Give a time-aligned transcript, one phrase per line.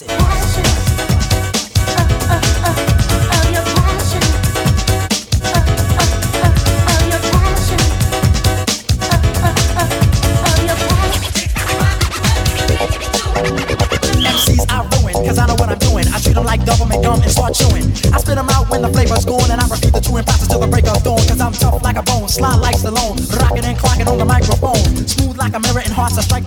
[0.00, 0.21] Watch.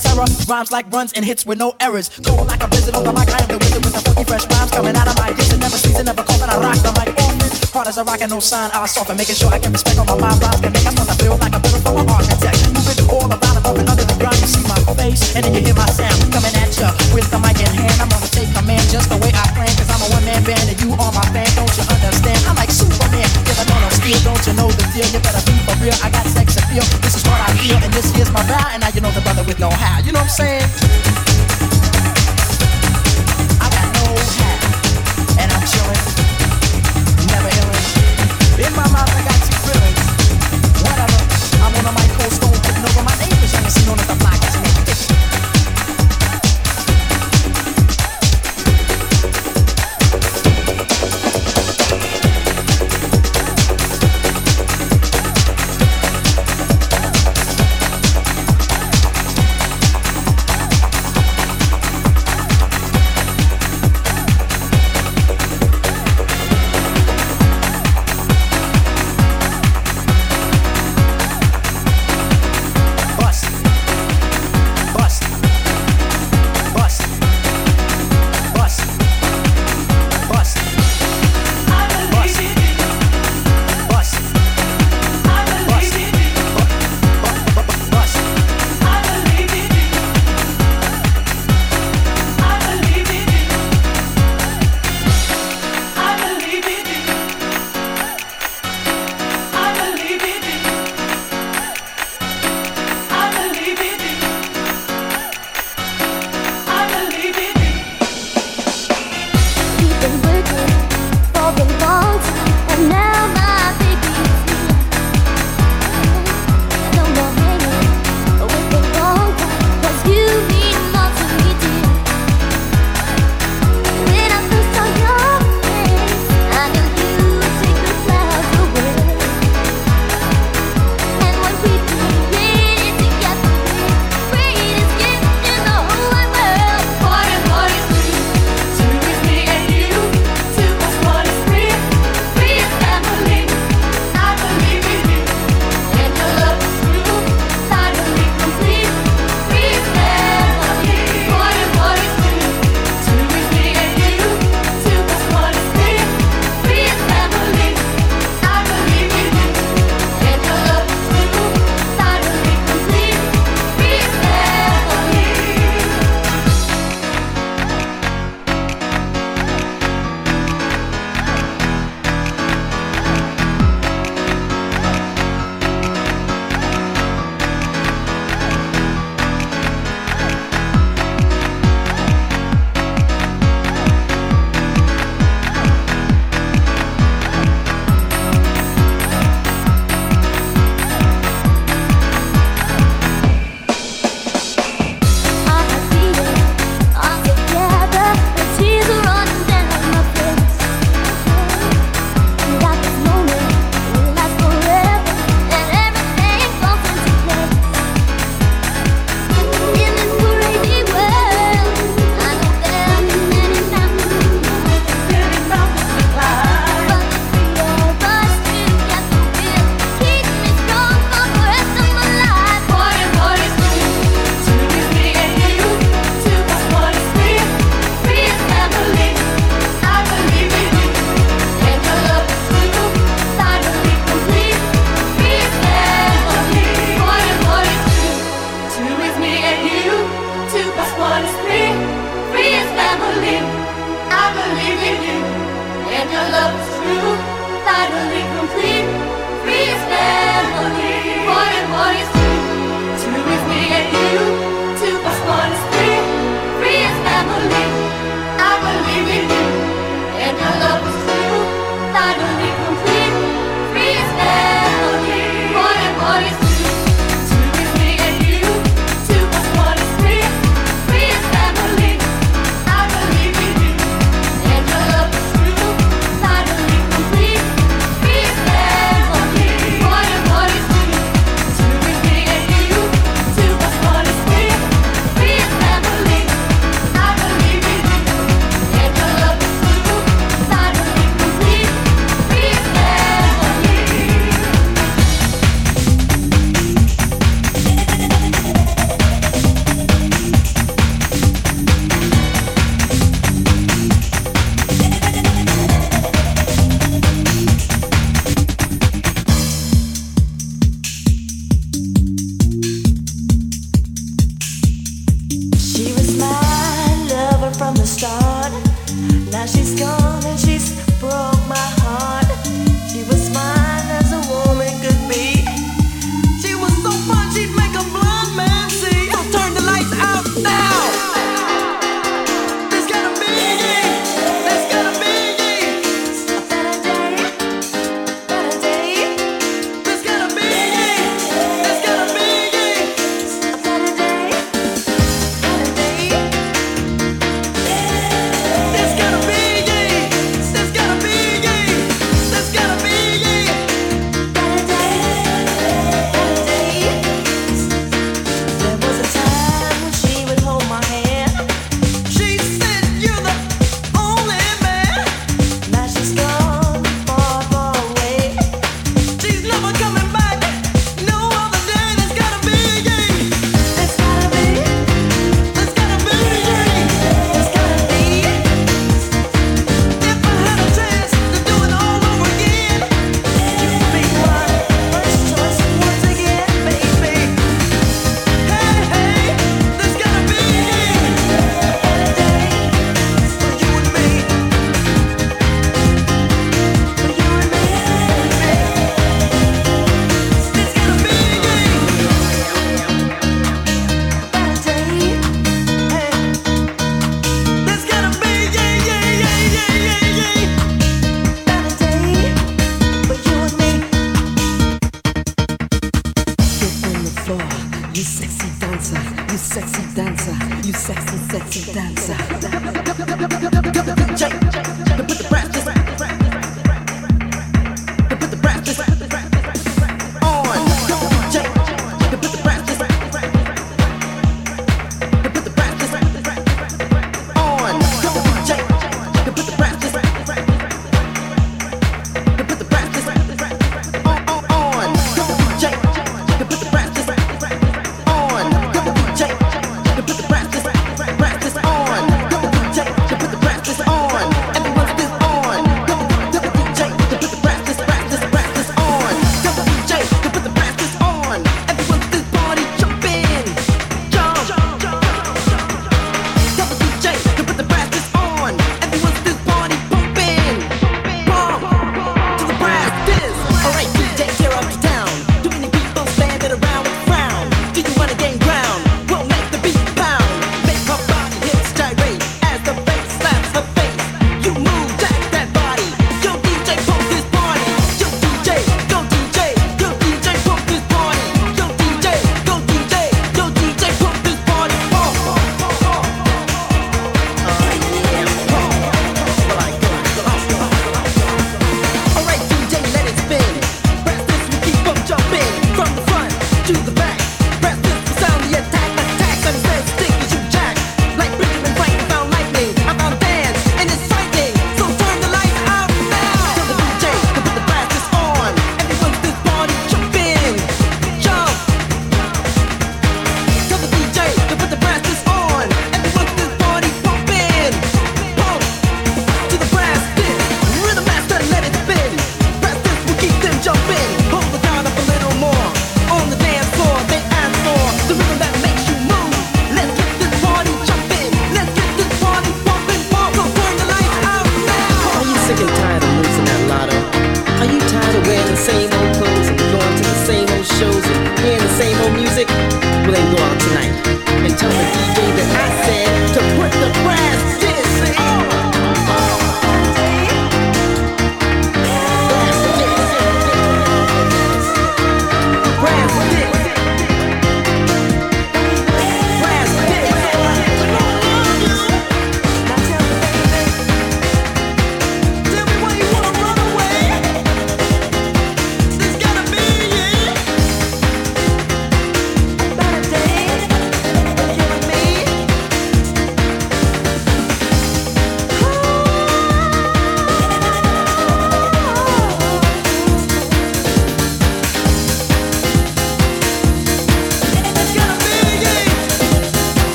[0.00, 2.10] Terror rhymes like runs and hits with no errors.
[2.24, 3.28] Cold like a blizzard on the mic.
[3.30, 5.50] I am the wizard with the funky fresh rhymes coming out of my ears.
[5.58, 7.50] Never season, never and I rock the mic often.
[7.74, 10.06] Hard as a rock and no sign, I soften, making sure I can respect on
[10.06, 10.38] my mind.
[10.42, 12.58] Rhymes can make I start to feel like a builder from an architect.
[12.70, 15.62] Moving all about above and under the ground, you see my face, and then you
[15.62, 17.98] hear my sound coming at ya with the mic in hand.
[17.98, 20.70] I'm gonna take command just the way I plan, cause I'm a one man band
[20.70, 21.50] and you are my fan.
[21.58, 22.38] Don't you understand?
[22.46, 24.20] I'm like Superman, the man of steel.
[24.22, 25.08] Don't you know the deal?
[25.10, 25.96] You better be for real.
[25.98, 26.86] I got sex appeal.
[27.02, 27.23] This is
[27.94, 30.00] this here's my vow, and now you know the brother with no how.
[30.00, 30.66] You know what I'm saying?
[33.62, 34.04] I got no
[34.38, 34.60] hat,
[35.38, 36.02] and I'm chilling,
[37.30, 38.66] never illin'.
[38.66, 39.43] In my mouth I got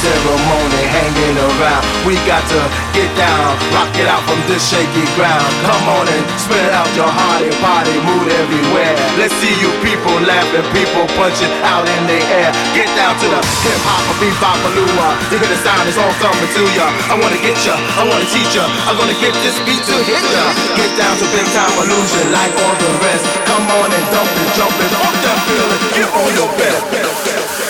[0.00, 1.84] ceremony hanging around.
[2.08, 2.60] We got to
[2.96, 5.44] get down, rock it out from this shaky ground.
[5.68, 8.96] Come on and spread out your hearty body, mood everywhere.
[9.20, 12.50] Let's see you people laughing, people punching out in the air.
[12.72, 15.08] Get down to the hip hop, a bebop, a lua.
[15.28, 16.88] You hear the sound, it's all coming to ya.
[17.12, 18.64] I wanna get ya, I wanna teach ya.
[18.88, 20.44] I'm gonna get this beat to hit ya.
[20.80, 23.24] Get down to big time illusion like all the rest.
[23.44, 25.82] Come on and dump it, jump it, fuck that feeling.
[26.00, 27.69] You on your best.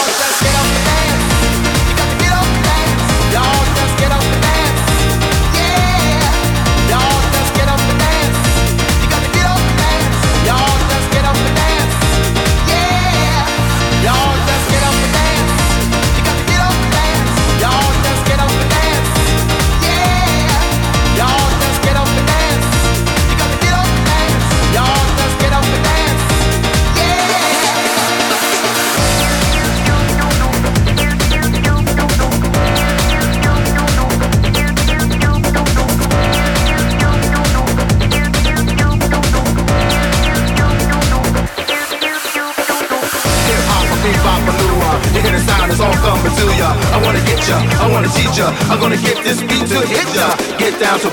[48.71, 50.33] I'm gonna get this beat to hit ya.
[50.55, 51.03] get this